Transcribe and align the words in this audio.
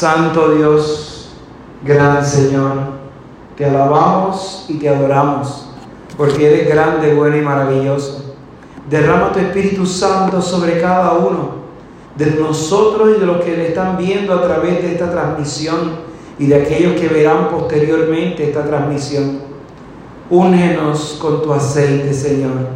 Santo 0.00 0.52
Dios, 0.52 1.28
gran 1.84 2.24
Señor, 2.24 2.72
te 3.54 3.66
alabamos 3.66 4.64
y 4.66 4.78
te 4.78 4.88
adoramos, 4.88 5.68
porque 6.16 6.46
eres 6.46 6.70
grande, 6.70 7.12
bueno 7.12 7.36
y 7.36 7.42
maravilloso. 7.42 8.34
Derrama 8.88 9.30
tu 9.30 9.40
Espíritu 9.40 9.84
Santo 9.84 10.40
sobre 10.40 10.80
cada 10.80 11.12
uno 11.12 11.50
de 12.16 12.30
nosotros 12.30 13.10
y 13.14 13.20
de 13.20 13.26
los 13.26 13.44
que 13.44 13.54
le 13.54 13.68
están 13.68 13.98
viendo 13.98 14.32
a 14.32 14.42
través 14.42 14.80
de 14.80 14.92
esta 14.92 15.10
transmisión 15.10 15.90
y 16.38 16.46
de 16.46 16.62
aquellos 16.62 16.98
que 16.98 17.08
verán 17.08 17.50
posteriormente 17.50 18.48
esta 18.48 18.64
transmisión. 18.64 19.40
Úngenos 20.30 21.18
con 21.20 21.42
tu 21.42 21.52
aceite, 21.52 22.14
Señor, 22.14 22.68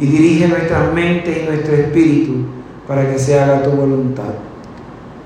y 0.00 0.06
dirige 0.06 0.48
nuestras 0.48 0.92
mentes 0.92 1.38
y 1.40 1.46
nuestro 1.46 1.72
espíritu 1.72 2.32
para 2.88 3.08
que 3.08 3.16
se 3.16 3.38
haga 3.38 3.62
tu 3.62 3.70
voluntad. 3.70 4.53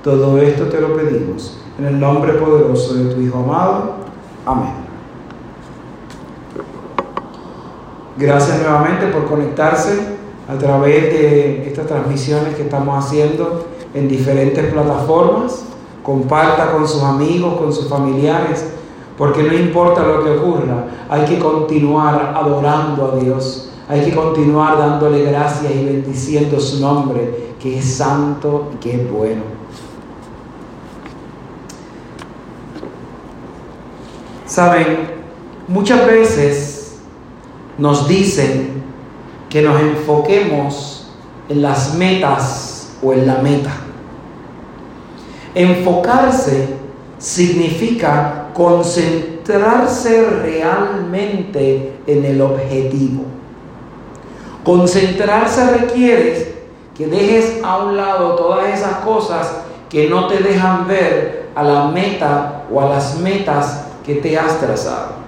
Todo 0.03 0.37
esto 0.37 0.65
te 0.65 0.79
lo 0.79 0.95
pedimos 0.95 1.57
en 1.77 1.85
el 1.85 1.99
nombre 1.99 2.33
poderoso 2.33 2.93
de 2.93 3.13
tu 3.13 3.19
Hijo 3.19 3.39
amado. 3.39 3.95
Amén. 4.45 4.73
Gracias 8.17 8.59
nuevamente 8.59 9.07
por 9.07 9.25
conectarse 9.25 10.17
a 10.47 10.57
través 10.57 11.03
de 11.13 11.67
estas 11.67 11.87
transmisiones 11.87 12.55
que 12.55 12.63
estamos 12.63 13.05
haciendo 13.05 13.65
en 13.93 14.07
diferentes 14.07 14.71
plataformas. 14.71 15.65
Comparta 16.01 16.71
con 16.71 16.87
sus 16.87 17.03
amigos, 17.03 17.59
con 17.59 17.73
sus 17.73 17.87
familiares, 17.89 18.65
porque 19.17 19.43
no 19.43 19.53
importa 19.53 20.01
lo 20.01 20.23
que 20.23 20.31
ocurra, 20.31 20.85
hay 21.09 21.25
que 21.25 21.39
continuar 21.39 22.33
adorando 22.35 23.11
a 23.11 23.19
Dios, 23.19 23.69
hay 23.89 24.05
que 24.05 24.15
continuar 24.15 24.77
dándole 24.77 25.23
gracias 25.23 25.73
y 25.75 25.83
bendiciendo 25.83 26.57
su 26.59 26.79
nombre, 26.79 27.53
que 27.59 27.79
es 27.79 27.97
santo 27.97 28.69
y 28.73 28.77
que 28.77 28.95
es 28.95 29.11
bueno. 29.11 29.58
Saben, 34.49 35.11
muchas 35.67 36.07
veces 36.07 36.97
nos 37.77 38.07
dicen 38.07 38.81
que 39.47 39.61
nos 39.61 39.79
enfoquemos 39.79 41.11
en 41.49 41.61
las 41.61 41.93
metas 41.93 42.97
o 43.03 43.13
en 43.13 43.27
la 43.27 43.35
meta. 43.35 43.69
Enfocarse 45.53 46.67
significa 47.19 48.47
concentrarse 48.55 50.27
realmente 50.27 51.99
en 52.07 52.25
el 52.25 52.41
objetivo. 52.41 53.25
Concentrarse 54.63 55.77
requiere 55.77 56.55
que 56.97 57.05
dejes 57.05 57.59
a 57.63 57.83
un 57.83 57.95
lado 57.95 58.33
todas 58.33 58.73
esas 58.73 58.93
cosas 59.01 59.57
que 59.89 60.09
no 60.09 60.25
te 60.25 60.39
dejan 60.39 60.87
ver 60.87 61.49
a 61.53 61.61
la 61.61 61.85
meta 61.89 62.63
o 62.73 62.81
a 62.81 62.89
las 62.89 63.19
metas 63.19 63.88
que 64.05 64.15
te 64.15 64.37
has 64.37 64.59
trazado. 64.59 65.19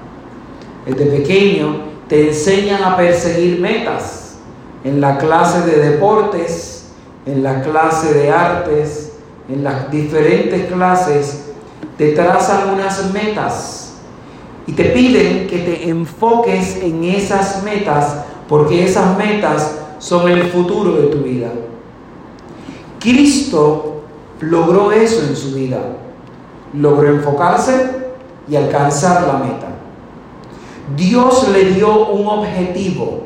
Desde 0.85 1.05
pequeño 1.05 1.91
te 2.07 2.29
enseñan 2.29 2.83
a 2.83 2.97
perseguir 2.97 3.59
metas 3.59 4.35
en 4.83 4.99
la 4.99 5.17
clase 5.17 5.61
de 5.61 5.91
deportes, 5.91 6.89
en 7.25 7.43
la 7.43 7.61
clase 7.61 8.13
de 8.13 8.31
artes, 8.31 9.13
en 9.47 9.63
las 9.63 9.91
diferentes 9.91 10.65
clases, 10.71 11.45
te 11.97 12.13
trazan 12.13 12.73
unas 12.73 13.11
metas 13.13 13.93
y 14.65 14.73
te 14.73 14.85
piden 14.85 15.47
que 15.47 15.59
te 15.59 15.89
enfoques 15.89 16.77
en 16.81 17.03
esas 17.03 17.63
metas 17.63 18.23
porque 18.47 18.83
esas 18.83 19.17
metas 19.17 19.77
son 19.99 20.29
el 20.29 20.43
futuro 20.45 20.93
de 20.93 21.07
tu 21.07 21.19
vida. 21.19 21.49
Cristo 22.99 24.01
logró 24.39 24.91
eso 24.91 25.21
en 25.27 25.35
su 25.35 25.53
vida. 25.53 25.79
Logró 26.73 27.09
enfocarse 27.09 28.00
y 28.47 28.55
alcanzar 28.55 29.27
la 29.27 29.33
meta. 29.33 29.67
Dios 30.95 31.47
le 31.49 31.65
dio 31.65 32.07
un 32.07 32.27
objetivo 32.27 33.23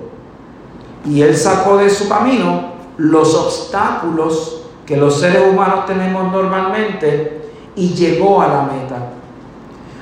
y 1.06 1.22
él 1.22 1.36
sacó 1.36 1.78
de 1.78 1.90
su 1.90 2.10
camino 2.10 2.74
los 2.98 3.34
obstáculos 3.36 4.62
que 4.86 4.98
los 4.98 5.20
seres 5.20 5.44
humanos 5.52 5.86
tenemos 5.86 6.32
normalmente 6.32 7.50
y 7.76 7.90
llegó 7.90 8.42
a 8.42 8.48
la 8.48 8.62
meta. 8.64 9.12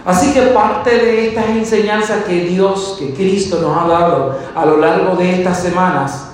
Así 0.05 0.33
que 0.33 0.41
parte 0.47 0.91
de 0.91 1.27
estas 1.29 1.47
enseñanzas 1.47 2.25
que 2.25 2.41
Dios, 2.41 2.97
que 2.99 3.13
Cristo 3.13 3.59
nos 3.61 3.77
ha 3.77 3.87
dado 3.87 4.37
a 4.53 4.65
lo 4.65 4.77
largo 4.77 5.15
de 5.15 5.35
estas 5.39 5.61
semanas, 5.61 6.31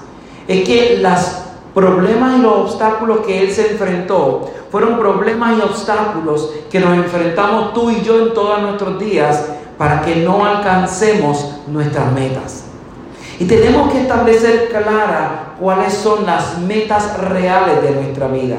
es 0.47 0.63
que 0.63 0.97
los 0.97 1.48
problemas 1.73 2.37
y 2.37 2.41
los 2.41 2.53
obstáculos 2.53 3.19
que 3.25 3.43
Él 3.43 3.51
se 3.51 3.71
enfrentó 3.71 4.51
fueron 4.71 4.99
problemas 4.99 5.57
y 5.57 5.61
obstáculos 5.61 6.51
que 6.69 6.79
nos 6.79 6.93
enfrentamos 6.95 7.73
tú 7.73 7.89
y 7.89 8.01
yo 8.01 8.19
en 8.19 8.33
todos 8.33 8.61
nuestros 8.61 8.99
días 8.99 9.49
para 9.77 10.01
que 10.01 10.17
no 10.17 10.45
alcancemos 10.45 11.55
nuestras 11.67 12.11
metas. 12.11 12.65
Y 13.39 13.45
tenemos 13.45 13.91
que 13.91 14.01
establecer 14.01 14.69
clara 14.69 15.55
cuáles 15.59 15.93
son 15.93 16.25
las 16.25 16.59
metas 16.59 17.17
reales 17.17 17.81
de 17.81 17.91
nuestra 17.91 18.27
vida. 18.27 18.57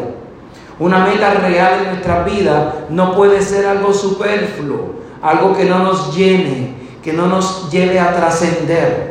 Una 0.79 1.05
meta 1.05 1.35
real 1.35 1.81
de 1.81 1.87
nuestra 1.91 2.25
vida 2.25 2.87
no 2.89 3.15
puede 3.15 3.43
ser 3.43 3.67
algo 3.67 3.93
superfluo, 3.93 4.95
algo 5.21 5.55
que 5.55 5.67
no 5.67 5.81
nos 5.81 6.17
llene, 6.17 6.75
que 7.03 7.13
no 7.13 7.27
nos 7.27 7.71
lleve 7.71 8.01
a 8.01 8.17
trascender. 8.17 9.10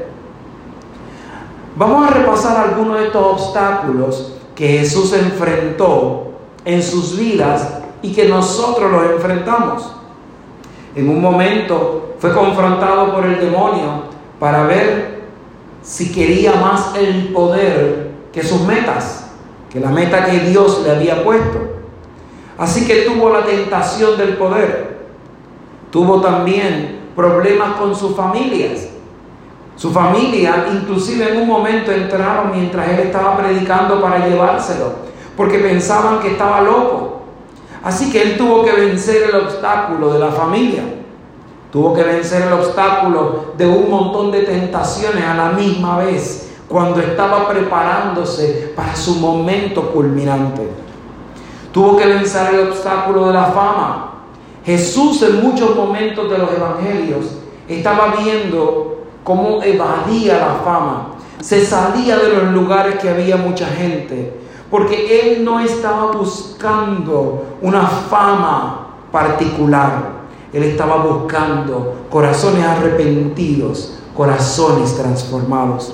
Vamos 1.79 2.05
a 2.05 2.13
repasar 2.13 2.57
algunos 2.57 2.99
de 2.99 3.05
estos 3.05 3.23
obstáculos 3.23 4.33
que 4.53 4.79
Jesús 4.79 5.13
enfrentó 5.13 6.33
en 6.65 6.83
sus 6.83 7.17
vidas 7.17 7.79
y 8.01 8.11
que 8.11 8.27
nosotros 8.27 8.91
los 8.91 9.11
enfrentamos. 9.11 9.89
En 10.93 11.07
un 11.07 11.21
momento 11.21 12.15
fue 12.19 12.33
confrontado 12.33 13.13
por 13.13 13.25
el 13.25 13.39
demonio 13.39 14.09
para 14.41 14.63
ver 14.63 15.21
si 15.81 16.11
quería 16.11 16.55
más 16.55 16.97
el 16.97 17.31
poder 17.31 18.11
que 18.33 18.43
sus 18.43 18.59
metas, 18.63 19.29
que 19.69 19.79
la 19.79 19.89
meta 19.89 20.25
que 20.25 20.37
Dios 20.49 20.81
le 20.83 20.91
había 20.91 21.23
puesto. 21.23 21.59
Así 22.57 22.85
que 22.85 23.03
tuvo 23.03 23.29
la 23.29 23.45
tentación 23.45 24.17
del 24.17 24.35
poder. 24.35 24.97
Tuvo 25.91 26.19
también 26.19 26.99
problemas 27.15 27.77
con 27.77 27.95
sus 27.95 28.17
familias. 28.17 28.89
Su 29.79 29.91
familia 29.91 30.65
inclusive 30.73 31.31
en 31.31 31.41
un 31.41 31.47
momento 31.47 31.89
entraron 31.93 32.51
mientras 32.51 32.89
él 32.89 32.99
estaba 32.99 33.37
predicando 33.37 34.01
para 34.01 34.27
llevárselo 34.27 35.07
porque 35.37 35.59
pensaban 35.59 36.19
que 36.19 36.31
estaba 36.31 36.59
loco. 36.59 37.21
Así 37.81 38.11
que 38.11 38.21
él 38.21 38.37
tuvo 38.37 38.61
que 38.61 38.73
vencer 38.73 39.29
el 39.29 39.35
obstáculo 39.35 40.11
de 40.11 40.19
la 40.19 40.31
familia. 40.31 40.83
Tuvo 41.71 41.93
que 41.93 42.03
vencer 42.03 42.41
el 42.41 42.51
obstáculo 42.51 43.53
de 43.57 43.65
un 43.67 43.89
montón 43.89 44.33
de 44.33 44.41
tentaciones 44.41 45.23
a 45.23 45.33
la 45.33 45.51
misma 45.51 45.99
vez 45.99 46.49
cuando 46.67 46.99
estaba 46.99 47.47
preparándose 47.47 48.73
para 48.75 48.93
su 48.97 49.15
momento 49.15 49.93
culminante. 49.93 50.69
Tuvo 51.71 51.95
que 51.95 52.05
vencer 52.05 52.53
el 52.53 52.67
obstáculo 52.67 53.27
de 53.27 53.33
la 53.33 53.45
fama. 53.45 54.23
Jesús 54.65 55.21
en 55.21 55.41
muchos 55.41 55.73
momentos 55.73 56.29
de 56.29 56.37
los 56.37 56.51
evangelios 56.51 57.37
estaba 57.69 58.15
viendo 58.21 58.88
cómo 59.23 59.61
evadía 59.63 60.37
la 60.37 60.61
fama. 60.63 61.15
Se 61.41 61.65
salía 61.65 62.17
de 62.17 62.29
los 62.29 62.53
lugares 62.53 62.95
que 62.99 63.09
había 63.09 63.37
mucha 63.37 63.67
gente 63.67 64.39
porque 64.69 65.19
él 65.21 65.43
no 65.43 65.59
estaba 65.59 66.11
buscando 66.11 67.57
una 67.61 67.87
fama 67.87 68.87
particular, 69.11 70.19
él 70.53 70.63
estaba 70.63 71.03
buscando 71.03 71.95
corazones 72.09 72.63
arrepentidos, 72.63 73.97
corazones 74.15 74.95
transformados. 74.95 75.93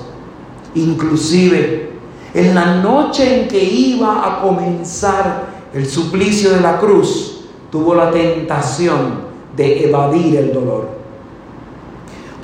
Inclusive 0.74 1.92
en 2.34 2.54
la 2.54 2.76
noche 2.82 3.42
en 3.42 3.48
que 3.48 3.62
iba 3.62 4.26
a 4.26 4.42
comenzar 4.42 5.46
el 5.72 5.86
suplicio 5.86 6.50
de 6.50 6.60
la 6.60 6.78
cruz, 6.78 7.46
tuvo 7.70 7.94
la 7.94 8.10
tentación 8.10 9.26
de 9.56 9.88
evadir 9.88 10.36
el 10.36 10.52
dolor. 10.52 10.95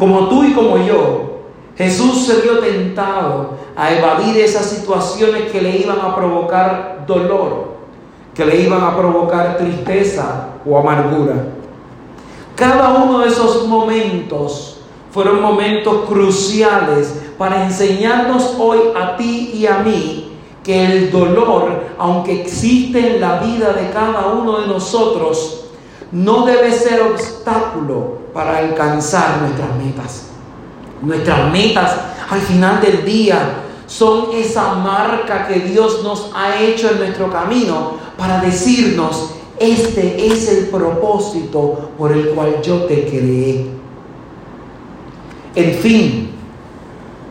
Como 0.02 0.26
tú 0.26 0.42
y 0.42 0.52
como 0.52 0.78
yo, 0.78 1.42
Jesús 1.76 2.26
se 2.26 2.40
vio 2.40 2.58
tentado 2.58 3.50
a 3.76 3.94
evadir 3.94 4.36
esas 4.36 4.66
situaciones 4.66 5.52
que 5.52 5.62
le 5.62 5.76
iban 5.76 6.00
a 6.00 6.16
provocar 6.16 7.04
dolor, 7.06 7.74
que 8.34 8.44
le 8.44 8.62
iban 8.62 8.82
a 8.82 8.96
provocar 8.96 9.58
tristeza 9.58 10.48
o 10.68 10.76
amargura. 10.76 11.34
Cada 12.56 12.94
uno 12.94 13.20
de 13.20 13.28
esos 13.28 13.68
momentos 13.68 14.80
fueron 15.12 15.40
momentos 15.40 16.08
cruciales 16.08 17.22
para 17.38 17.62
enseñarnos 17.62 18.56
hoy 18.58 18.80
a 19.00 19.16
ti 19.16 19.52
y 19.54 19.66
a 19.66 19.84
mí 19.84 20.32
que 20.64 20.84
el 20.84 21.12
dolor, 21.12 21.80
aunque 21.96 22.42
existe 22.42 23.14
en 23.14 23.20
la 23.20 23.38
vida 23.38 23.72
de 23.72 23.90
cada 23.90 24.32
uno 24.32 24.62
de 24.62 24.66
nosotros, 24.66 25.61
no 26.12 26.44
debe 26.44 26.70
ser 26.70 27.00
obstáculo 27.02 28.18
para 28.34 28.58
alcanzar 28.58 29.40
nuestras 29.40 29.76
metas. 29.76 30.26
Nuestras 31.00 31.50
metas 31.50 31.96
al 32.30 32.40
final 32.40 32.80
del 32.80 33.04
día 33.04 33.62
son 33.86 34.26
esa 34.34 34.74
marca 34.74 35.48
que 35.48 35.60
Dios 35.60 36.02
nos 36.02 36.30
ha 36.34 36.60
hecho 36.60 36.90
en 36.90 36.98
nuestro 36.98 37.30
camino 37.30 37.94
para 38.16 38.40
decirnos, 38.40 39.34
este 39.58 40.26
es 40.26 40.48
el 40.48 40.66
propósito 40.66 41.90
por 41.98 42.12
el 42.12 42.30
cual 42.30 42.60
yo 42.62 42.84
te 42.84 43.06
creé. 43.06 43.66
En 45.54 45.74
fin, 45.74 46.30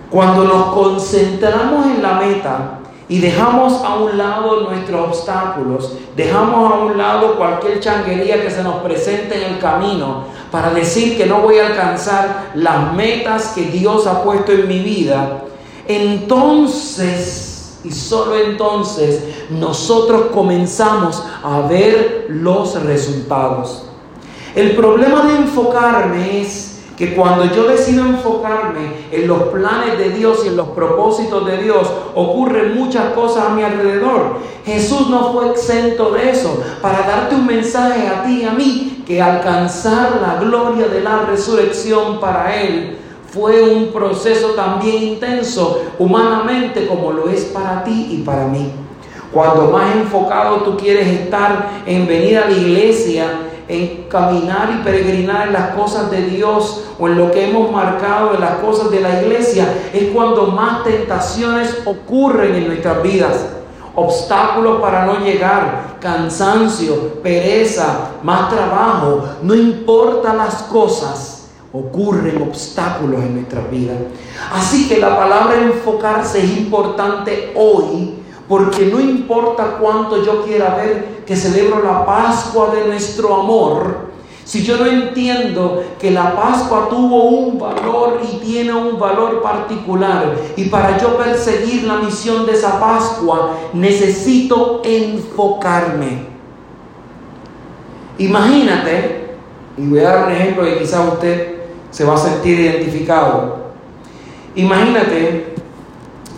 cuando 0.09 0.43
nos 0.43 0.73
concentramos 0.73 1.85
en 1.87 2.01
la 2.01 2.13
meta 2.13 2.80
y 3.11 3.19
dejamos 3.19 3.83
a 3.83 3.95
un 3.95 4.17
lado 4.17 4.61
nuestros 4.69 5.09
obstáculos, 5.09 5.91
dejamos 6.15 6.71
a 6.71 6.75
un 6.77 6.97
lado 6.97 7.35
cualquier 7.35 7.81
changuería 7.81 8.41
que 8.41 8.49
se 8.49 8.63
nos 8.63 8.75
presente 8.75 9.35
en 9.35 9.53
el 9.55 9.59
camino 9.59 10.23
para 10.49 10.69
decir 10.69 11.17
que 11.17 11.25
no 11.25 11.41
voy 11.41 11.57
a 11.57 11.67
alcanzar 11.67 12.51
las 12.55 12.93
metas 12.93 13.51
que 13.53 13.63
Dios 13.63 14.07
ha 14.07 14.23
puesto 14.23 14.53
en 14.53 14.65
mi 14.65 14.79
vida, 14.79 15.43
entonces 15.89 17.79
y 17.83 17.91
solo 17.91 18.37
entonces 18.37 19.25
nosotros 19.49 20.27
comenzamos 20.33 21.21
a 21.43 21.67
ver 21.67 22.27
los 22.29 22.81
resultados. 22.81 23.87
El 24.55 24.73
problema 24.77 25.23
de 25.23 25.35
enfocarme 25.35 26.39
es 26.43 26.70
que 27.01 27.15
cuando 27.15 27.45
yo 27.45 27.63
decido 27.63 28.05
enfocarme 28.05 29.07
en 29.11 29.27
los 29.27 29.41
planes 29.45 29.97
de 29.97 30.11
Dios 30.11 30.41
y 30.45 30.49
en 30.49 30.55
los 30.55 30.67
propósitos 30.67 31.47
de 31.47 31.57
Dios, 31.57 31.91
ocurren 32.13 32.77
muchas 32.77 33.13
cosas 33.13 33.45
a 33.45 33.49
mi 33.55 33.63
alrededor. 33.63 34.37
Jesús 34.63 35.09
no 35.09 35.33
fue 35.33 35.49
exento 35.49 36.11
de 36.11 36.29
eso 36.29 36.63
para 36.79 36.99
darte 36.99 37.33
un 37.33 37.47
mensaje 37.47 38.07
a 38.07 38.23
ti 38.23 38.41
y 38.41 38.45
a 38.45 38.51
mí 38.51 39.03
que 39.07 39.19
alcanzar 39.19 40.19
la 40.21 40.39
gloria 40.39 40.89
de 40.89 41.01
la 41.01 41.23
resurrección 41.23 42.19
para 42.19 42.55
Él 42.61 42.99
fue 43.31 43.63
un 43.63 43.87
proceso 43.87 44.49
también 44.49 45.01
intenso 45.01 45.81
humanamente 45.97 46.85
como 46.85 47.13
lo 47.13 47.29
es 47.29 47.45
para 47.45 47.83
ti 47.83 48.09
y 48.11 48.21
para 48.21 48.45
mí. 48.45 48.73
Cuando 49.33 49.71
más 49.71 49.95
enfocado 49.95 50.57
tú 50.57 50.77
quieres 50.77 51.07
estar 51.07 51.81
en 51.87 52.05
venir 52.05 52.37
a 52.37 52.47
la 52.47 52.55
iglesia, 52.55 53.25
en 53.67 54.05
caminar 54.09 54.69
y 54.79 54.83
peregrinar 54.83 55.47
en 55.47 55.53
las 55.53 55.69
cosas 55.75 56.11
de 56.11 56.21
Dios 56.23 56.85
o 56.99 57.07
en 57.07 57.17
lo 57.17 57.31
que 57.31 57.49
hemos 57.49 57.71
marcado 57.71 58.33
en 58.33 58.41
las 58.41 58.55
cosas 58.55 58.91
de 58.91 59.01
la 59.01 59.21
iglesia, 59.21 59.67
es 59.93 60.11
cuando 60.11 60.47
más 60.47 60.83
tentaciones 60.83 61.79
ocurren 61.85 62.55
en 62.55 62.67
nuestras 62.67 63.01
vidas. 63.01 63.45
Obstáculos 63.95 64.81
para 64.81 65.05
no 65.05 65.19
llegar, 65.19 65.97
cansancio, 65.99 67.21
pereza, 67.21 68.11
más 68.23 68.49
trabajo, 68.49 69.23
no 69.41 69.53
importa 69.53 70.33
las 70.33 70.63
cosas 70.63 71.41
ocurren 71.73 72.41
obstáculos 72.41 73.21
en 73.21 73.35
nuestra 73.35 73.61
vida. 73.61 73.93
Así 74.51 74.87
que 74.87 74.97
la 74.97 75.17
palabra 75.17 75.61
enfocarse 75.61 76.43
es 76.43 76.57
importante 76.57 77.53
hoy 77.55 78.20
porque 78.51 78.87
no 78.87 78.99
importa 78.99 79.77
cuánto 79.79 80.25
yo 80.25 80.43
quiera 80.43 80.75
ver 80.75 81.23
que 81.25 81.37
celebro 81.37 81.81
la 81.81 82.05
Pascua 82.05 82.75
de 82.75 82.85
nuestro 82.85 83.33
amor, 83.33 84.09
si 84.43 84.61
yo 84.61 84.75
no 84.75 84.87
entiendo 84.87 85.81
que 85.97 86.11
la 86.11 86.35
Pascua 86.35 86.89
tuvo 86.89 87.29
un 87.29 87.57
valor 87.57 88.19
y 88.29 88.39
tiene 88.39 88.73
un 88.73 88.99
valor 88.99 89.41
particular, 89.41 90.35
y 90.57 90.65
para 90.65 90.97
yo 90.97 91.15
perseguir 91.15 91.85
la 91.85 91.99
misión 91.99 92.45
de 92.45 92.51
esa 92.51 92.77
Pascua, 92.77 93.55
necesito 93.71 94.81
enfocarme. 94.83 96.25
Imagínate, 98.17 99.29
y 99.77 99.87
voy 99.87 99.99
a 99.99 100.09
dar 100.09 100.25
un 100.25 100.33
ejemplo 100.33 100.65
que 100.65 100.79
quizás 100.79 101.07
usted 101.07 101.61
se 101.89 102.03
va 102.03 102.15
a 102.15 102.17
sentir 102.17 102.59
identificado. 102.59 103.61
Imagínate 104.55 105.50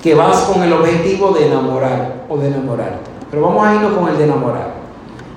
que 0.04 0.14
vas 0.14 0.42
con 0.42 0.62
el 0.62 0.74
objetivo 0.74 1.32
de 1.32 1.48
enamorar 1.48 2.26
o 2.28 2.38
de 2.38 2.50
enamorarte. 2.50 3.10
Pero 3.32 3.42
vamos 3.44 3.66
a 3.66 3.74
irnos 3.74 3.94
con 3.94 4.10
el 4.10 4.18
de 4.18 4.26
enamorar. 4.26 4.74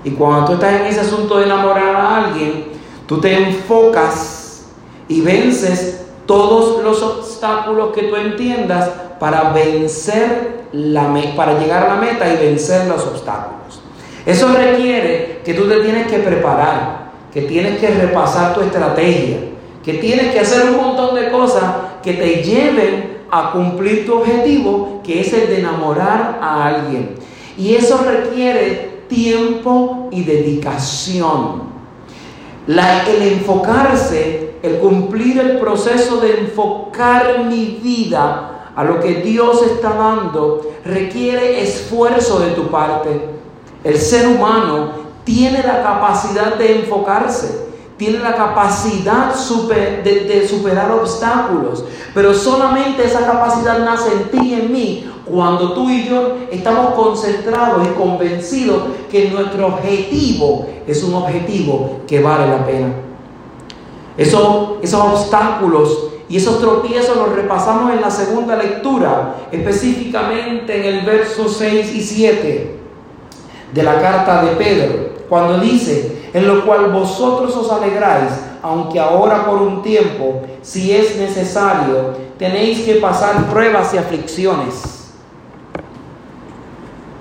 Y 0.02 0.10
cuando 0.10 0.44
tú 0.44 0.52
estás 0.54 0.80
en 0.80 0.86
ese 0.86 1.00
asunto 1.00 1.38
de 1.38 1.44
enamorar 1.44 1.94
a 1.94 2.24
alguien, 2.24 2.64
tú 3.06 3.20
te 3.20 3.32
enfocas 3.32 4.66
y 5.06 5.20
vences 5.20 6.06
todos 6.26 6.82
los 6.82 7.00
obstáculos 7.00 7.94
que 7.94 8.02
tú 8.02 8.16
entiendas 8.16 8.90
para 9.20 9.52
vencer 9.52 10.66
la 10.72 11.14
para 11.36 11.60
llegar 11.60 11.84
a 11.84 11.94
la 11.94 12.00
meta 12.00 12.28
y 12.28 12.36
vencer 12.36 12.88
los 12.88 13.06
obstáculos. 13.06 13.80
Eso 14.26 14.48
requiere 14.52 15.42
que 15.44 15.54
tú 15.54 15.68
te 15.68 15.78
tienes 15.78 16.08
que 16.08 16.18
preparar, 16.18 17.12
que 17.32 17.42
tienes 17.42 17.78
que 17.78 17.88
repasar 17.88 18.52
tu 18.52 18.62
estrategia, 18.62 19.38
que 19.84 19.94
tienes 19.94 20.32
que 20.32 20.40
hacer 20.40 20.68
un 20.70 20.76
montón 20.76 21.14
de 21.14 21.30
cosas 21.30 21.62
que 22.02 22.14
te 22.14 22.42
lleven 22.42 23.15
a 23.38 23.52
cumplir 23.52 24.06
tu 24.06 24.14
objetivo, 24.14 25.00
que 25.04 25.20
es 25.20 25.32
el 25.32 25.48
de 25.48 25.60
enamorar 25.60 26.38
a 26.40 26.66
alguien. 26.66 27.14
Y 27.58 27.74
eso 27.74 27.98
requiere 27.98 29.02
tiempo 29.08 30.08
y 30.10 30.22
dedicación. 30.22 31.64
el 32.66 33.22
enfocarse, 33.22 34.54
el 34.62 34.78
cumplir 34.78 35.38
el 35.38 35.58
proceso 35.58 36.20
de 36.20 36.40
enfocar 36.40 37.44
mi 37.44 37.78
vida 37.82 38.72
a 38.74 38.84
lo 38.84 39.00
que 39.00 39.16
Dios 39.16 39.62
está 39.62 39.90
dando, 39.90 40.72
requiere 40.84 41.62
esfuerzo 41.62 42.40
de 42.40 42.50
tu 42.50 42.68
parte. 42.68 43.10
El 43.84 43.98
ser 43.98 44.26
humano 44.28 45.06
tiene 45.24 45.62
la 45.62 45.82
capacidad 45.82 46.56
de 46.56 46.80
enfocarse 46.80 47.65
tiene 47.96 48.18
la 48.18 48.34
capacidad 48.34 49.32
de, 49.34 50.48
superar 50.48 50.90
obstáculos, 50.90 51.84
pero 52.14 52.34
solamente 52.34 53.04
esa 53.04 53.26
capacidad 53.26 53.78
nace 53.78 54.12
en 54.12 54.24
ti 54.30 54.48
y 54.48 54.54
en 54.54 54.72
mí 54.72 55.10
cuando 55.24 55.72
tú 55.72 55.88
y 55.88 56.06
yo 56.06 56.36
estamos 56.50 56.94
concentrados 56.94 57.86
y 57.86 57.90
convencidos 57.98 58.82
que 59.10 59.30
nuestro 59.30 59.66
objetivo 59.66 60.66
es 60.86 61.02
un 61.02 61.14
objetivo 61.14 62.00
que 62.06 62.20
vale 62.20 62.48
la 62.48 62.64
pena. 62.64 62.88
Eso, 64.16 64.78
esos 64.82 65.00
obstáculos 65.00 66.08
y 66.28 66.36
esos 66.36 66.60
tropiezos 66.60 67.16
los 67.16 67.32
repasamos 67.32 67.92
en 67.92 68.00
la 68.00 68.10
segunda 68.10 68.56
lectura, 68.56 69.36
específicamente 69.50 70.76
en 70.76 70.94
el 70.94 71.06
verso 71.06 71.48
6 71.48 71.94
y 71.94 72.00
7 72.00 72.76
de 73.72 73.82
la 73.82 74.00
carta 74.00 74.44
de 74.44 74.50
Pedro, 74.52 75.15
cuando 75.28 75.58
dice, 75.58 76.30
en 76.32 76.46
lo 76.46 76.64
cual 76.64 76.92
vosotros 76.92 77.56
os 77.56 77.70
alegráis, 77.70 78.32
aunque 78.62 78.98
ahora 78.98 79.46
por 79.46 79.62
un 79.62 79.82
tiempo, 79.82 80.42
si 80.62 80.94
es 80.94 81.16
necesario, 81.16 82.14
tenéis 82.38 82.80
que 82.80 82.96
pasar 82.96 83.46
pruebas 83.50 83.94
y 83.94 83.98
aflicciones, 83.98 85.12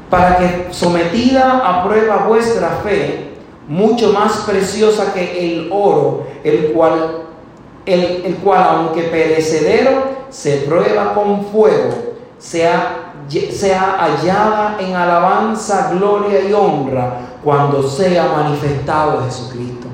para 0.09 0.37
que 0.37 0.67
sometida 0.71 1.61
a 1.63 1.83
prueba 1.83 2.25
vuestra 2.27 2.79
fe, 2.83 3.31
mucho 3.67 4.13
más 4.13 4.37
preciosa 4.47 5.13
que 5.13 5.39
el 5.39 5.69
oro, 5.71 6.27
el 6.43 6.71
cual, 6.73 7.23
el, 7.85 8.23
el 8.25 8.35
cual 8.37 8.63
aunque 8.69 9.03
perecedero, 9.03 10.15
se 10.29 10.57
prueba 10.57 11.13
con 11.13 11.45
fuego, 11.45 11.89
sea, 12.37 13.04
sea 13.29 13.97
hallada 13.99 14.77
en 14.79 14.95
alabanza, 14.95 15.91
gloria 15.91 16.41
y 16.47 16.53
honra 16.53 17.19
cuando 17.43 17.83
sea 17.83 18.33
manifestado 18.35 19.23
Jesucristo. 19.23 19.87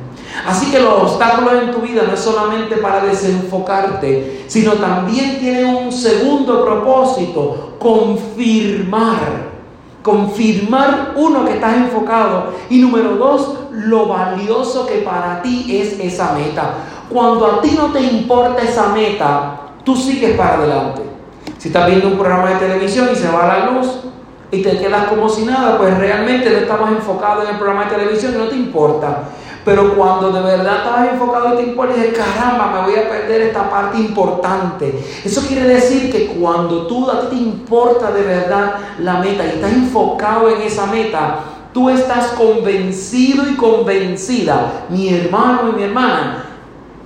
Así 0.47 0.71
que 0.71 0.79
los 0.79 0.93
obstáculos 1.03 1.63
en 1.63 1.71
tu 1.71 1.79
vida 1.79 2.03
no 2.07 2.13
es 2.13 2.19
solamente 2.19 2.77
para 2.77 3.03
desenfocarte, 3.03 4.45
sino 4.47 4.73
también 4.73 5.39
tienen 5.39 5.75
un 5.75 5.91
segundo 5.91 6.63
propósito, 6.65 7.75
confirmar. 7.79 9.51
Confirmar, 10.01 11.13
uno, 11.15 11.45
que 11.45 11.53
estás 11.53 11.75
enfocado 11.77 12.53
y 12.71 12.79
número 12.79 13.17
dos, 13.17 13.55
lo 13.71 14.07
valioso 14.07 14.87
que 14.87 14.95
para 14.99 15.43
ti 15.43 15.77
es 15.77 15.99
esa 15.99 16.33
meta. 16.33 16.73
Cuando 17.07 17.45
a 17.45 17.61
ti 17.61 17.75
no 17.77 17.91
te 17.91 18.01
importa 18.01 18.63
esa 18.63 18.87
meta, 18.87 19.59
tú 19.83 19.95
sigues 19.95 20.35
para 20.35 20.55
adelante. 20.55 21.10
Si 21.61 21.67
estás 21.67 21.85
viendo 21.85 22.07
un 22.07 22.17
programa 22.17 22.49
de 22.49 22.55
televisión 22.55 23.09
y 23.13 23.15
se 23.15 23.29
va 23.29 23.45
la 23.45 23.69
luz, 23.69 23.87
y 24.49 24.63
te 24.63 24.79
quedas 24.79 25.09
como 25.09 25.29
si 25.29 25.45
nada, 25.45 25.77
pues 25.77 25.95
realmente 25.95 26.49
no 26.49 26.57
estabas 26.57 26.91
enfocado 26.91 27.43
en 27.43 27.49
el 27.49 27.57
programa 27.57 27.85
de 27.85 27.97
televisión 27.97 28.33
y 28.33 28.37
no 28.39 28.45
te 28.45 28.55
importa. 28.55 29.25
Pero 29.63 29.95
cuando 29.95 30.31
de 30.31 30.41
verdad 30.41 30.77
estabas 30.77 31.11
enfocado 31.11 31.53
y 31.53 31.57
te 31.57 31.69
importa, 31.69 31.93
dices, 31.93 32.17
caramba, 32.17 32.71
me 32.71 32.87
voy 32.87 32.99
a 32.99 33.07
perder 33.07 33.41
esta 33.41 33.69
parte 33.69 33.99
importante. 33.99 35.05
Eso 35.23 35.41
quiere 35.45 35.67
decir 35.67 36.11
que 36.11 36.29
cuando 36.29 36.87
tú 36.87 37.07
a 37.11 37.29
ti 37.29 37.35
te 37.35 37.43
importa 37.43 38.11
de 38.11 38.23
verdad 38.23 38.73
la 38.97 39.19
meta 39.19 39.45
y 39.45 39.49
estás 39.49 39.71
enfocado 39.71 40.49
en 40.49 40.63
esa 40.63 40.87
meta, 40.87 41.41
tú 41.71 41.91
estás 41.91 42.29
convencido 42.29 43.47
y 43.47 43.55
convencida, 43.55 44.85
mi 44.89 45.13
hermano 45.13 45.69
y 45.69 45.75
mi 45.75 45.83
hermana, 45.83 46.43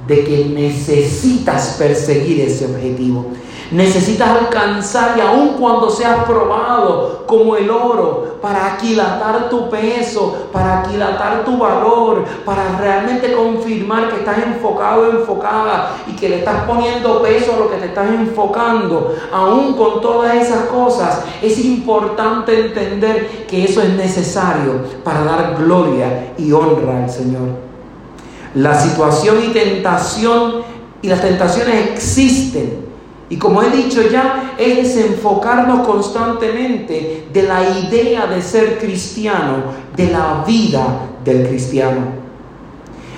de 0.08 0.24
que 0.24 0.46
necesitas 0.46 1.76
perseguir 1.78 2.40
ese 2.40 2.68
objetivo. 2.68 3.34
Necesitas 3.72 4.30
alcanzar 4.30 5.18
y 5.18 5.22
aun 5.22 5.56
cuando 5.60 5.90
seas 5.90 6.24
probado 6.26 7.24
como 7.26 7.56
el 7.56 7.70
oro, 7.70 8.36
para 8.42 8.76
aquilatar 8.76 9.50
tu 9.50 9.70
peso, 9.72 10.50
para 10.52 10.82
aquilatar 10.82 11.44
tu 11.44 11.58
valor, 11.58 12.24
para 12.46 12.78
realmente 12.78 13.34
confirmar 13.34 14.10
que 14.10 14.18
estás 14.18 14.38
enfocado, 14.38 15.10
enfocada 15.10 15.96
y 16.06 16.16
que 16.16 16.30
le 16.30 16.38
estás 16.40 16.64
poniendo 16.66 17.24
peso 17.24 17.54
a 17.54 17.58
lo 17.58 17.72
que 17.72 17.78
te 17.78 17.88
estás 17.88 18.08
enfocando, 18.12 19.16
aún 19.34 19.74
con 19.74 20.00
todas 20.00 20.36
esas 20.36 20.66
cosas, 20.66 21.24
es 21.42 21.58
importante 21.66 22.68
entender 22.68 23.48
que 23.48 23.66
eso 23.66 23.82
es 23.82 23.90
necesario 23.90 24.84
para 25.04 25.24
dar 25.24 25.56
gloria 25.58 26.34
y 26.38 26.52
honra 26.52 27.06
al 27.06 27.10
Señor. 27.10 27.50
La 28.54 28.80
situación 28.80 29.38
y 29.44 29.54
tentación 29.54 30.62
y 31.02 31.08
las 31.08 31.22
tentaciones 31.22 31.94
existen 31.94 32.85
y 33.30 33.38
como 33.38 33.64
he 33.64 33.70
dicho 33.72 34.04
ya, 34.08 34.56
es 34.58 34.96
desenfocarnos 34.96 35.88
constantemente 35.88 37.28
de 37.34 37.44
la 37.44 37.64
idea 37.80 38.28
de 38.28 38.42
ser 38.42 38.78
cristiano, 38.78 39.64
de 39.96 40.12
la 40.12 40.44
vida 40.46 41.10
del 41.24 41.48
cristiano. 41.48 42.02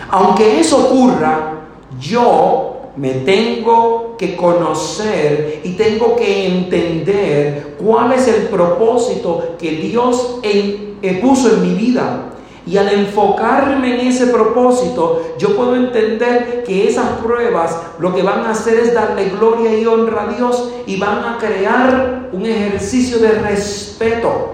Aunque 0.10 0.62
eso 0.62 0.88
ocurra, 0.88 1.66
yo 2.00 2.92
me 2.96 3.12
tengo 3.12 4.16
que 4.18 4.36
conocer 4.36 5.62
y 5.64 5.72
tengo 5.74 6.16
que 6.16 6.48
entender 6.48 7.76
cuál 7.78 8.14
es 8.14 8.28
el 8.28 8.44
propósito 8.44 9.56
que 9.60 9.72
Dios 9.72 10.40
eh, 10.42 11.20
puso 11.22 11.54
en 11.54 11.62
mi 11.62 11.74
vida. 11.76 12.32
Y 12.68 12.76
al 12.76 12.90
enfocarme 12.90 13.96
en 13.96 14.08
ese 14.08 14.28
propósito, 14.28 15.36
yo 15.38 15.56
puedo 15.56 15.74
entender 15.76 16.64
que 16.66 16.90
esas 16.90 17.12
pruebas 17.24 17.78
lo 17.98 18.14
que 18.14 18.22
van 18.22 18.42
a 18.42 18.50
hacer 18.50 18.80
es 18.80 18.94
darle 18.94 19.30
gloria 19.30 19.74
y 19.74 19.86
honra 19.86 20.24
a 20.24 20.34
Dios 20.34 20.72
y 20.86 20.98
van 20.98 21.24
a 21.24 21.38
crear 21.38 22.28
un 22.34 22.46
ejercicio 22.46 23.20
de 23.20 23.32
respeto. 23.32 24.54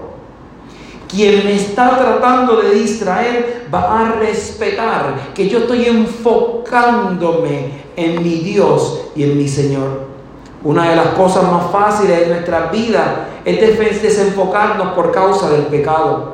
Quien 1.08 1.44
me 1.44 1.56
está 1.56 1.98
tratando 1.98 2.56
de 2.56 2.70
distraer 2.70 3.66
va 3.72 4.00
a 4.00 4.12
respetar 4.12 5.32
que 5.34 5.48
yo 5.48 5.58
estoy 5.58 5.86
enfocándome 5.86 7.84
en 7.96 8.22
mi 8.22 8.36
Dios 8.36 9.06
y 9.16 9.24
en 9.24 9.36
mi 9.36 9.48
Señor. 9.48 10.14
Una 10.62 10.90
de 10.90 10.96
las 10.96 11.08
cosas 11.08 11.50
más 11.50 11.70
fáciles 11.72 12.20
de 12.20 12.26
nuestra 12.28 12.70
vida 12.70 13.28
es 13.44 14.02
desenfocarnos 14.02 14.94
por 14.94 15.10
causa 15.10 15.50
del 15.50 15.62
pecado. 15.62 16.33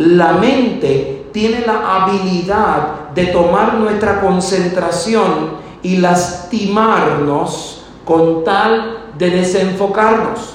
La 0.00 0.32
mente 0.32 1.26
tiene 1.30 1.60
la 1.66 2.04
habilidad 2.04 3.10
de 3.14 3.26
tomar 3.26 3.74
nuestra 3.74 4.22
concentración 4.22 5.58
y 5.82 5.98
lastimarnos 5.98 7.82
con 8.06 8.42
tal 8.42 9.10
de 9.18 9.28
desenfocarnos 9.28 10.54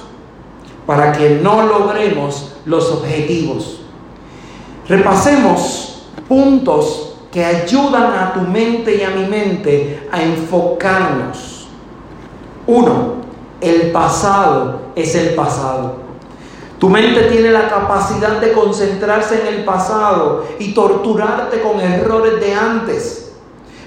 para 0.84 1.12
que 1.12 1.38
no 1.40 1.62
logremos 1.62 2.56
los 2.64 2.90
objetivos. 2.90 3.82
Repasemos 4.88 6.02
puntos 6.28 7.14
que 7.30 7.44
ayudan 7.44 8.14
a 8.14 8.32
tu 8.32 8.40
mente 8.40 8.96
y 8.96 9.02
a 9.04 9.10
mi 9.10 9.26
mente 9.26 10.08
a 10.10 10.22
enfocarnos. 10.22 11.68
Uno, 12.66 13.14
el 13.60 13.92
pasado 13.92 14.80
es 14.96 15.14
el 15.14 15.36
pasado. 15.36 16.05
Tu 16.78 16.90
mente 16.90 17.22
tiene 17.22 17.50
la 17.50 17.68
capacidad 17.68 18.38
de 18.40 18.52
concentrarse 18.52 19.40
en 19.40 19.54
el 19.54 19.64
pasado 19.64 20.44
y 20.58 20.74
torturarte 20.74 21.62
con 21.62 21.80
errores 21.80 22.38
de 22.40 22.54
antes. 22.54 23.32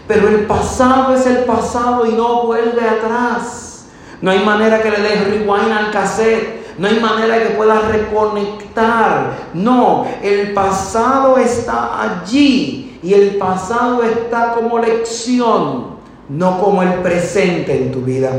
Pero 0.08 0.28
el 0.28 0.48
pasado 0.48 1.14
es 1.14 1.28
el 1.28 1.44
pasado 1.44 2.06
y 2.08 2.14
no 2.14 2.44
vuelve 2.44 2.82
atrás. 2.82 3.86
No 4.22 4.32
hay 4.32 4.40
manera 4.40 4.82
que 4.82 4.90
le 4.90 5.02
des 5.02 5.24
rewind 5.28 5.72
al 5.72 5.92
cassette. 5.92 6.60
No 6.80 6.88
hay 6.88 7.00
manera 7.00 7.38
que 7.44 7.52
puedas 7.52 7.86
reconectar. 7.90 9.34
No, 9.54 10.08
el 10.24 10.54
pasado 10.54 11.38
está 11.38 12.02
allí 12.02 13.00
y 13.04 13.14
el 13.14 13.36
pasado 13.36 14.02
está 14.04 14.54
como 14.54 14.80
lección, 14.80 15.98
no 16.28 16.60
como 16.60 16.82
el 16.82 16.94
presente 16.96 17.84
en 17.84 17.92
tu 17.92 18.02
vida. 18.02 18.32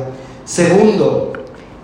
Segundo, 0.45 1.33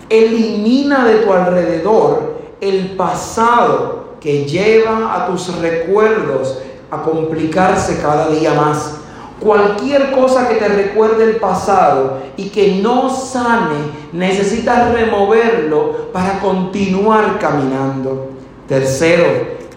elimina 0.09 1.05
de 1.05 1.15
tu 1.19 1.31
alrededor 1.31 2.36
el 2.61 2.95
pasado 2.95 4.07
que 4.19 4.45
lleva 4.45 5.13
a 5.13 5.27
tus 5.27 5.55
recuerdos 5.59 6.59
a 6.89 7.01
complicarse 7.01 7.99
cada 8.01 8.29
día 8.29 8.53
más. 8.53 8.95
Cualquier 9.39 10.11
cosa 10.11 10.47
que 10.47 10.55
te 10.55 10.67
recuerde 10.67 11.23
el 11.25 11.35
pasado 11.35 12.17
y 12.37 12.49
que 12.49 12.79
no 12.81 13.09
sane, 13.09 13.75
necesitas 14.11 14.91
removerlo 14.91 16.11
para 16.11 16.39
continuar 16.39 17.37
caminando. 17.37 18.31
Tercero, 18.67 19.25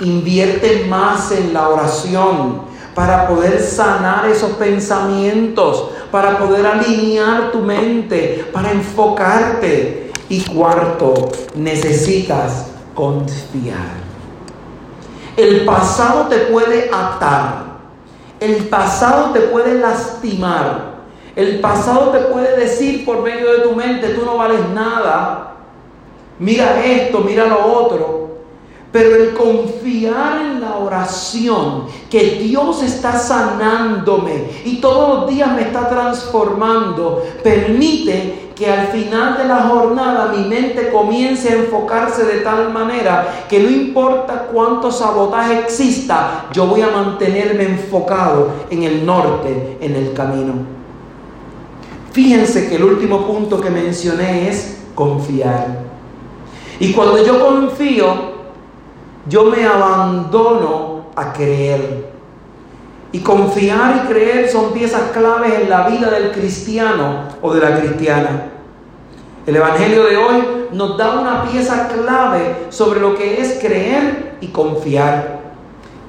invierte 0.01 0.87
más 0.89 1.31
en 1.33 1.53
la 1.53 1.69
oración 1.69 2.63
para 2.95 3.29
poder 3.29 3.61
sanar 3.61 4.27
esos 4.29 4.53
pensamientos, 4.53 5.91
para 6.11 6.39
poder 6.39 6.67
alinear 6.67 7.53
tu 7.53 7.59
mente, 7.59 8.47
para 8.53 8.73
enfocarte. 8.73 10.11
Y 10.31 10.43
cuarto, 10.43 11.29
necesitas 11.57 12.70
confiar. 13.01 13.97
El 15.35 15.65
pasado 15.65 16.27
te 16.27 16.37
puede 16.37 16.91
atar. 16.93 17.71
El 18.39 18.69
pasado 18.69 19.31
te 19.33 19.41
puede 19.41 19.79
lastimar. 19.79 20.91
El 21.35 21.61
pasado 21.61 22.11
te 22.11 22.19
puede 22.19 22.59
decir 22.59 23.07
por 23.07 23.23
medio 23.23 23.53
de 23.53 23.59
tu 23.61 23.75
mente, 23.75 24.09
tú 24.11 24.27
no 24.27 24.37
vales 24.37 24.61
nada. 24.75 25.55
Mira 26.39 26.85
esto, 26.85 27.21
mira 27.21 27.47
lo 27.47 27.65
otro. 27.65 28.29
Pero 28.93 29.15
el 29.15 29.33
confiar 29.35 30.43
en 30.43 30.61
la 30.61 30.77
oración, 30.77 31.87
que 32.11 32.39
Dios 32.43 32.83
está 32.83 33.17
sanándome 33.17 34.51
y 34.65 34.77
todos 34.79 35.21
los 35.21 35.31
días 35.31 35.53
me 35.55 35.63
está 35.63 35.89
transformando, 35.89 37.25
permite 37.43 38.50
que 38.61 38.71
al 38.71 38.89
final 38.89 39.39
de 39.39 39.45
la 39.45 39.63
jornada 39.63 40.35
mi 40.37 40.47
mente 40.47 40.91
comience 40.91 41.49
a 41.49 41.57
enfocarse 41.57 42.25
de 42.25 42.41
tal 42.41 42.71
manera 42.71 43.47
que 43.49 43.59
no 43.59 43.71
importa 43.71 44.49
cuánto 44.53 44.93
sabotaje 44.93 45.61
exista, 45.61 46.45
yo 46.53 46.67
voy 46.67 46.83
a 46.83 46.89
mantenerme 46.89 47.65
enfocado 47.65 48.51
en 48.69 48.83
el 48.83 49.07
norte, 49.07 49.79
en 49.81 49.97
el 49.97 50.13
camino. 50.13 50.53
Fíjense 52.13 52.69
que 52.69 52.77
el 52.77 52.85
último 52.85 53.27
punto 53.27 53.59
que 53.63 53.71
mencioné 53.71 54.51
es 54.51 54.83
confiar. 54.95 55.79
Y 56.79 56.93
cuando 56.93 57.25
yo 57.25 57.41
confío, 57.41 58.09
yo 59.27 59.45
me 59.45 59.65
abandono 59.65 61.07
a 61.17 61.33
creer. 61.33 62.11
Y 63.13 63.19
confiar 63.21 64.05
y 64.05 64.09
creer 64.09 64.49
son 64.49 64.73
piezas 64.73 65.11
claves 65.13 65.53
en 65.61 65.69
la 65.69 65.89
vida 65.89 66.11
del 66.11 66.31
cristiano 66.31 67.25
o 67.43 67.53
de 67.53 67.61
la 67.61 67.81
cristiana. 67.81 68.51
El 69.47 69.57
Evangelio 69.57 70.05
de 70.05 70.17
hoy 70.17 70.45
nos 70.73 70.97
da 70.97 71.19
una 71.19 71.45
pieza 71.45 71.89
clave 71.89 72.67
sobre 72.69 73.01
lo 73.01 73.17
que 73.17 73.41
es 73.41 73.59
creer 73.61 74.37
y 74.41 74.49
confiar. 74.49 75.41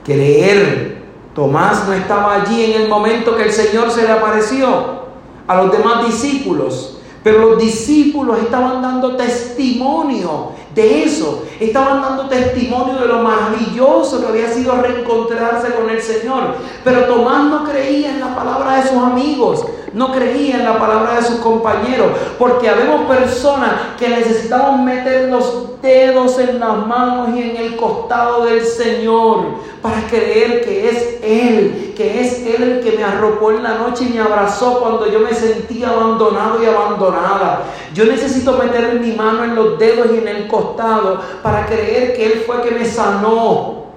Creer. 0.06 1.02
Tomás 1.34 1.88
no 1.88 1.94
estaba 1.94 2.36
allí 2.36 2.66
en 2.66 2.82
el 2.82 2.90
momento 2.90 3.36
que 3.36 3.44
el 3.44 3.52
Señor 3.52 3.90
se 3.90 4.04
le 4.04 4.12
apareció 4.12 5.02
a 5.48 5.56
los 5.56 5.72
demás 5.72 6.06
discípulos, 6.06 7.00
pero 7.24 7.40
los 7.40 7.62
discípulos 7.62 8.40
estaban 8.40 8.82
dando 8.82 9.16
testimonio 9.16 10.52
de 10.74 11.04
eso. 11.04 11.44
Estaban 11.60 12.02
dando 12.02 12.28
testimonio 12.28 12.96
de 12.96 13.08
lo 13.08 13.20
maravilloso 13.20 14.22
que 14.22 14.28
había 14.28 14.52
sido 14.52 14.82
reencontrarse 14.82 15.74
con 15.74 15.90
el 15.90 16.02
Señor. 16.02 16.56
Pero 16.84 17.06
Tomás 17.06 17.46
no 17.46 17.64
creía 17.66 18.12
en 18.12 18.20
la 18.20 18.36
palabra 18.36 18.78
de 18.78 18.90
sus 18.90 18.98
amigos, 18.98 19.66
no 19.94 20.12
creía 20.12 20.56
en 20.56 20.66
la 20.66 20.80
palabra 20.80 21.16
de 21.16 21.24
sus 21.24 21.40
compañeros, 21.40 22.08
porque 22.40 22.70
habemos 22.70 23.02
personas 23.08 23.72
que 24.00 24.08
necesitamos 24.10 24.82
meter 24.82 25.30
los 25.30 25.82
dedos 25.82 26.38
en 26.40 26.60
las 26.60 26.86
manos 26.88 27.30
y 27.36 27.42
en 27.42 27.58
el 27.58 27.76
costado 27.76 28.46
del 28.46 28.64
Señor 28.64 29.46
para 29.82 30.08
creer 30.08 30.64
que 30.64 30.90
es 30.90 31.20
Él, 31.24 31.94
que 31.98 32.22
es 32.22 32.46
Él 32.46 32.64
el 32.64 32.84
que 32.84 32.98
me 32.98 33.04
arropó 33.04 33.52
en 33.52 33.64
la 33.64 33.76
noche 33.80 34.06
y 34.06 34.14
me 34.14 34.20
abrazó 34.20 34.80
cuando 34.80 35.12
yo 35.12 35.20
me 35.20 35.34
sentía 35.34 35.90
abandonado 35.90 36.62
y 36.62 36.68
abandonada. 36.68 37.64
Yo 37.94 38.06
necesito 38.06 38.54
meter 38.54 39.00
mi 39.00 39.14
mano 39.14 39.44
en 39.44 39.56
los 39.56 39.80
dedos 39.80 40.08
y 40.14 40.20
en 40.20 40.28
el 40.28 40.48
costado 40.48 41.20
para 41.42 41.66
creer 41.66 42.16
que 42.16 42.26
Él 42.26 42.44
fue 42.46 42.62
que 42.62 42.72
me 42.72 42.86
sanó. 42.86 43.91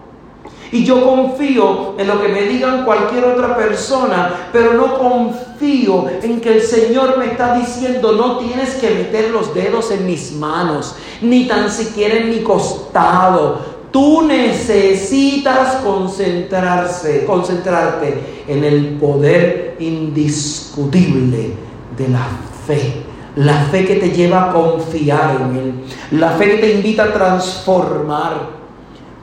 Y 0.74 0.84
yo 0.84 1.02
confío 1.02 1.94
en 1.96 2.06
lo 2.06 2.20
que 2.20 2.28
me 2.28 2.42
digan 2.42 2.84
cualquier 2.84 3.24
otra 3.24 3.56
persona, 3.56 4.48
pero 4.52 4.74
no 4.74 4.98
confío 4.98 6.06
en 6.22 6.40
que 6.40 6.56
el 6.56 6.60
Señor 6.60 7.16
me 7.16 7.26
está 7.26 7.56
diciendo, 7.56 8.12
no 8.12 8.38
tienes 8.38 8.74
que 8.74 8.90
meter 8.90 9.30
los 9.30 9.54
dedos 9.54 9.90
en 9.90 10.04
mis 10.04 10.32
manos, 10.32 10.96
ni 11.22 11.46
tan 11.46 11.70
siquiera 11.70 12.16
en 12.16 12.28
mi 12.28 12.40
costado 12.40 13.74
Tú 13.94 14.22
necesitas 14.22 15.76
concentrarse, 15.76 17.24
concentrarte 17.24 18.42
en 18.48 18.64
el 18.64 18.98
poder 18.98 19.76
indiscutible 19.78 21.52
de 21.96 22.08
la 22.08 22.26
fe. 22.66 23.04
La 23.36 23.54
fe 23.66 23.86
que 23.86 23.94
te 23.94 24.10
lleva 24.10 24.50
a 24.50 24.52
confiar 24.52 25.40
en 25.40 25.56
Él. 25.56 25.74
La 26.18 26.30
fe 26.30 26.50
que 26.50 26.56
te 26.56 26.72
invita 26.72 27.04
a 27.04 27.12
transformar. 27.12 28.63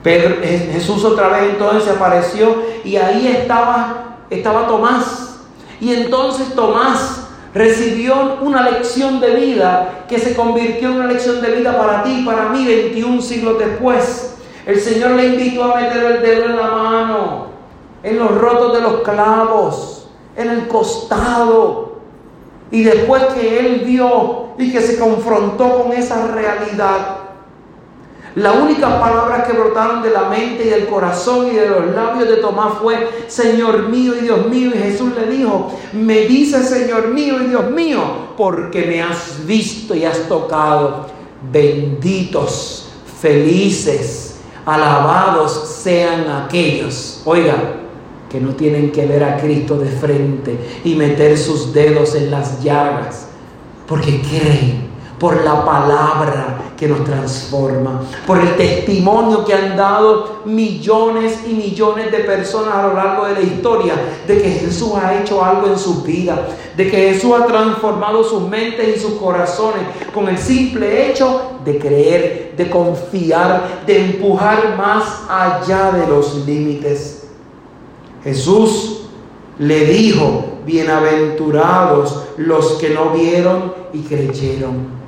Pedro, 0.02 0.36
Jesús 0.42 1.04
otra 1.04 1.28
vez 1.28 1.50
entonces 1.50 1.88
apareció 1.88 2.62
y 2.84 2.96
ahí 2.96 3.28
estaba, 3.28 4.16
estaba 4.30 4.66
Tomás. 4.66 5.36
Y 5.80 5.94
entonces 5.94 6.54
Tomás 6.54 7.28
recibió 7.54 8.38
una 8.40 8.68
lección 8.68 9.20
de 9.20 9.34
vida 9.34 10.04
que 10.08 10.18
se 10.18 10.34
convirtió 10.34 10.88
en 10.88 10.94
una 10.96 11.06
lección 11.06 11.40
de 11.40 11.52
vida 11.52 11.76
para 11.76 12.02
ti 12.02 12.20
y 12.20 12.24
para 12.24 12.48
mí 12.48 12.64
21 12.64 13.22
siglos 13.22 13.58
después. 13.58 14.36
El 14.66 14.80
Señor 14.80 15.12
le 15.12 15.26
invitó 15.26 15.64
a 15.64 15.80
meter 15.80 16.04
el 16.04 16.22
dedo 16.22 16.44
en 16.46 16.56
la 16.56 16.70
mano, 16.70 17.46
en 18.02 18.18
los 18.18 18.30
rotos 18.32 18.74
de 18.74 18.80
los 18.80 19.02
clavos, 19.02 20.08
en 20.36 20.50
el 20.50 20.68
costado. 20.68 21.92
Y 22.70 22.82
después 22.84 23.22
que 23.34 23.58
él 23.58 23.82
vio 23.84 24.46
y 24.58 24.72
que 24.72 24.80
se 24.80 24.98
confrontó 24.98 25.82
con 25.82 25.92
esa 25.92 26.28
realidad, 26.28 27.21
la 28.34 28.52
única 28.52 29.00
palabra 29.00 29.44
que 29.44 29.52
brotaron 29.52 30.02
de 30.02 30.10
la 30.10 30.28
mente 30.28 30.64
y 30.64 30.70
del 30.70 30.86
corazón 30.86 31.48
y 31.48 31.56
de 31.56 31.68
los 31.68 31.94
labios 31.94 32.28
de 32.28 32.36
Tomás 32.36 32.74
fue, 32.80 33.26
Señor 33.28 33.88
mío 33.88 34.14
y 34.16 34.22
Dios 34.22 34.46
mío. 34.48 34.70
Y 34.74 34.78
Jesús 34.78 35.12
le 35.14 35.30
dijo, 35.30 35.72
me 35.92 36.20
dice 36.20 36.62
Señor 36.62 37.08
mío 37.08 37.42
y 37.42 37.48
Dios 37.48 37.70
mío, 37.70 38.00
porque 38.36 38.86
me 38.86 39.02
has 39.02 39.46
visto 39.46 39.94
y 39.94 40.04
has 40.04 40.28
tocado. 40.28 41.06
Benditos, 41.50 42.90
felices 43.20 44.32
Alabados 44.64 45.80
sean 45.82 46.30
aquellos, 46.30 47.20
oiga, 47.24 47.56
que 48.30 48.40
no 48.40 48.54
tienen 48.54 48.92
que 48.92 49.06
ver 49.06 49.24
a 49.24 49.36
Cristo 49.38 49.76
de 49.76 49.90
frente 49.90 50.56
y 50.84 50.94
meter 50.94 51.36
sus 51.36 51.72
dedos 51.72 52.14
en 52.14 52.30
las 52.30 52.62
llagas, 52.62 53.26
porque 53.88 54.22
creen 54.22 54.91
por 55.22 55.44
la 55.44 55.64
palabra 55.64 56.72
que 56.76 56.88
nos 56.88 57.04
transforma, 57.04 58.02
por 58.26 58.40
el 58.40 58.56
testimonio 58.56 59.44
que 59.44 59.54
han 59.54 59.76
dado 59.76 60.40
millones 60.46 61.44
y 61.46 61.52
millones 61.52 62.10
de 62.10 62.18
personas 62.18 62.74
a 62.74 62.88
lo 62.88 62.94
largo 62.94 63.26
de 63.26 63.34
la 63.34 63.40
historia 63.40 63.94
de 64.26 64.42
que 64.42 64.50
Jesús 64.50 64.90
ha 65.00 65.20
hecho 65.20 65.44
algo 65.44 65.68
en 65.68 65.78
su 65.78 66.02
vida, 66.02 66.48
de 66.76 66.90
que 66.90 67.12
Jesús 67.12 67.34
ha 67.40 67.46
transformado 67.46 68.24
sus 68.24 68.48
mentes 68.48 68.96
y 68.96 68.98
sus 68.98 69.12
corazones 69.12 69.82
con 70.12 70.28
el 70.28 70.36
simple 70.36 71.08
hecho 71.08 71.52
de 71.64 71.78
creer, 71.78 72.54
de 72.56 72.68
confiar, 72.68 73.84
de 73.86 74.04
empujar 74.06 74.76
más 74.76 75.22
allá 75.30 75.92
de 75.92 76.08
los 76.08 76.34
límites. 76.44 77.28
Jesús 78.24 79.02
le 79.60 79.84
dijo, 79.84 80.46
bienaventurados 80.66 82.24
los 82.38 82.72
que 82.72 82.90
no 82.90 83.10
vieron 83.10 83.72
y 83.92 84.00
creyeron. 84.00 85.01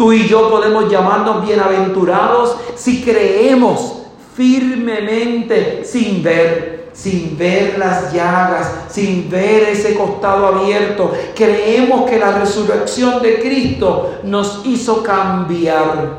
Tú 0.00 0.14
y 0.14 0.26
yo 0.26 0.48
podemos 0.48 0.90
llamarnos 0.90 1.46
bienaventurados 1.46 2.56
si 2.74 3.02
creemos 3.02 3.98
firmemente 4.34 5.82
sin 5.84 6.22
ver, 6.22 6.88
sin 6.94 7.36
ver 7.36 7.78
las 7.78 8.10
llagas, 8.10 8.86
sin 8.88 9.28
ver 9.28 9.64
ese 9.64 9.94
costado 9.94 10.46
abierto. 10.46 11.12
Creemos 11.36 12.08
que 12.08 12.18
la 12.18 12.38
resurrección 12.38 13.20
de 13.20 13.40
Cristo 13.40 14.12
nos 14.22 14.62
hizo 14.64 15.02
cambiar. 15.02 16.14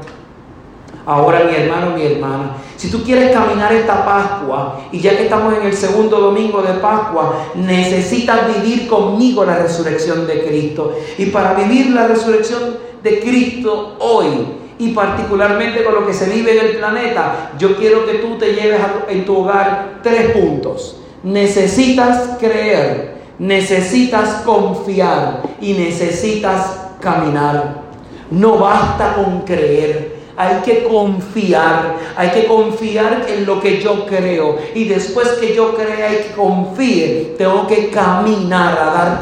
Ahora 1.03 1.45
mi 1.45 1.55
hermano, 1.55 1.95
mi 1.95 2.05
hermana, 2.05 2.57
si 2.77 2.91
tú 2.91 3.01
quieres 3.01 3.31
caminar 3.31 3.73
esta 3.73 4.05
Pascua, 4.05 4.81
y 4.91 4.99
ya 4.99 5.17
que 5.17 5.23
estamos 5.23 5.55
en 5.55 5.63
el 5.63 5.73
segundo 5.73 6.19
domingo 6.19 6.61
de 6.61 6.73
Pascua, 6.75 7.47
necesitas 7.55 8.41
vivir 8.55 8.87
conmigo 8.87 9.43
la 9.43 9.57
resurrección 9.57 10.27
de 10.27 10.43
Cristo. 10.45 10.95
Y 11.17 11.25
para 11.25 11.55
vivir 11.55 11.89
la 11.89 12.05
resurrección 12.05 12.90
de 13.03 13.19
Cristo 13.19 13.97
hoy 13.99 14.27
y 14.79 14.89
particularmente 14.89 15.83
con 15.83 15.93
lo 15.93 16.07
que 16.07 16.13
se 16.13 16.29
vive 16.29 16.57
en 16.57 16.65
el 16.65 16.77
planeta, 16.77 17.51
yo 17.59 17.75
quiero 17.75 18.05
que 18.05 18.15
tú 18.15 18.37
te 18.37 18.53
lleves 18.53 18.81
en 19.09 19.25
tu 19.25 19.37
hogar 19.37 19.99
tres 20.01 20.31
puntos. 20.31 20.97
Necesitas 21.23 22.37
creer, 22.39 23.15
necesitas 23.37 24.41
confiar 24.43 25.43
y 25.61 25.73
necesitas 25.73 26.87
caminar. 26.99 27.81
No 28.31 28.57
basta 28.57 29.13
con 29.13 29.41
creer, 29.41 30.15
hay 30.35 30.61
que 30.63 30.85
confiar, 30.85 31.97
hay 32.15 32.29
que 32.29 32.47
confiar 32.47 33.27
en 33.29 33.45
lo 33.45 33.61
que 33.61 33.79
yo 33.79 34.07
creo. 34.07 34.57
Y 34.73 34.85
después 34.85 35.27
que 35.33 35.53
yo 35.53 35.75
crea 35.75 36.11
y 36.11 36.23
que 36.23 36.31
confíe, 36.35 37.35
tengo 37.37 37.67
que 37.67 37.89
caminar 37.89 38.79
a 38.79 38.85
dar 38.85 39.19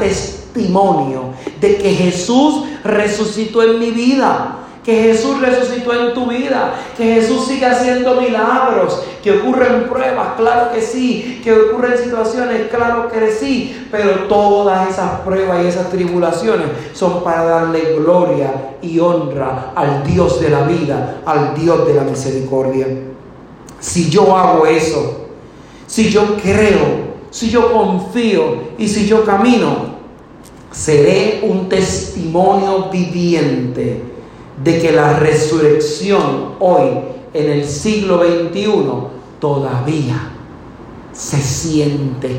testimonio 0.52 1.24
de 1.60 1.76
que 1.76 1.90
Jesús 1.90 2.64
resucitó 2.84 3.62
en 3.62 3.78
mi 3.78 3.90
vida, 3.90 4.56
que 4.84 4.94
Jesús 4.94 5.40
resucitó 5.40 5.92
en 5.92 6.14
tu 6.14 6.26
vida, 6.26 6.74
que 6.96 7.14
Jesús 7.14 7.46
sigue 7.46 7.66
haciendo 7.66 8.18
milagros, 8.20 9.02
que 9.22 9.38
ocurren 9.38 9.88
pruebas, 9.88 10.28
claro 10.38 10.72
que 10.72 10.80
sí, 10.80 11.40
que 11.44 11.52
ocurren 11.52 11.98
situaciones, 11.98 12.68
claro 12.70 13.08
que 13.10 13.30
sí, 13.30 13.86
pero 13.90 14.26
todas 14.26 14.88
esas 14.88 15.20
pruebas 15.20 15.62
y 15.62 15.68
esas 15.68 15.90
tribulaciones 15.90 16.66
son 16.94 17.22
para 17.22 17.44
darle 17.44 17.96
gloria 17.98 18.76
y 18.80 18.98
honra 18.98 19.72
al 19.74 20.02
Dios 20.04 20.40
de 20.40 20.48
la 20.48 20.62
vida, 20.62 21.20
al 21.26 21.54
Dios 21.54 21.86
de 21.86 21.94
la 21.94 22.02
misericordia. 22.02 22.86
Si 23.78 24.08
yo 24.08 24.36
hago 24.36 24.66
eso, 24.66 25.26
si 25.86 26.08
yo 26.08 26.36
creo, 26.42 27.10
si 27.30 27.50
yo 27.50 27.72
confío 27.72 28.70
y 28.78 28.88
si 28.88 29.06
yo 29.06 29.24
camino, 29.24 29.89
seré 30.80 31.40
un 31.42 31.68
testimonio 31.68 32.88
viviente 32.90 34.02
de 34.64 34.80
que 34.80 34.92
la 34.92 35.18
resurrección 35.18 36.54
hoy 36.58 36.88
en 37.34 37.50
el 37.50 37.66
siglo 37.66 38.22
XXI 38.22 38.64
todavía 39.38 40.30
se 41.12 41.36
siente 41.36 42.30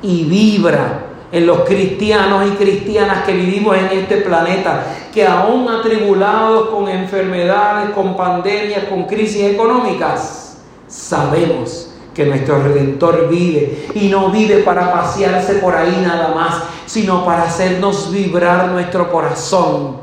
y 0.00 0.24
vibra 0.24 1.08
en 1.30 1.46
los 1.46 1.60
cristianos 1.60 2.46
y 2.48 2.56
cristianas 2.56 3.24
que 3.24 3.34
vivimos 3.34 3.76
en 3.76 3.98
este 3.98 4.18
planeta, 4.18 4.86
que 5.12 5.26
aún 5.26 5.68
atribulados 5.68 6.70
con 6.70 6.88
enfermedades, 6.88 7.90
con 7.90 8.16
pandemias, 8.16 8.84
con 8.84 9.04
crisis 9.04 9.42
económicas, 9.42 10.56
sabemos 10.88 11.93
que 12.14 12.24
nuestro 12.24 12.62
Redentor 12.62 13.28
vive 13.28 13.88
y 13.94 14.08
no 14.08 14.30
vive 14.30 14.62
para 14.62 14.92
pasearse 14.92 15.54
por 15.54 15.74
ahí 15.74 16.00
nada 16.02 16.34
más, 16.34 16.62
sino 16.86 17.24
para 17.24 17.42
hacernos 17.42 18.12
vibrar 18.12 18.68
nuestro 18.68 19.10
corazón 19.10 19.96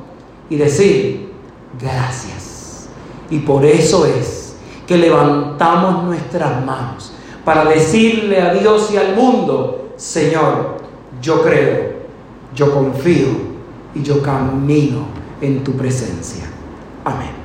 y 0.49 0.57
decir 0.57 1.31
gracias. 1.79 2.89
Y 3.29 3.39
por 3.39 3.65
eso 3.65 4.05
es 4.05 4.55
que 4.85 4.97
levantamos 4.97 6.03
nuestras 6.03 6.63
manos 6.65 7.13
para 7.45 7.63
decirle 7.65 8.41
a 8.41 8.53
Dios 8.53 8.91
y 8.93 8.97
al 8.97 9.15
mundo, 9.15 9.93
Señor, 9.95 10.77
yo 11.21 11.41
creo, 11.41 11.93
yo 12.53 12.73
confío 12.73 13.29
y 13.95 14.03
yo 14.03 14.21
camino 14.21 15.05
en 15.39 15.63
tu 15.63 15.71
presencia. 15.73 16.45
Amén. 17.05 17.40